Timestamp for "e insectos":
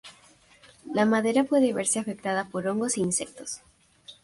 2.97-3.61